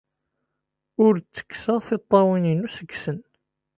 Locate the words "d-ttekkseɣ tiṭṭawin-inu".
1.17-2.67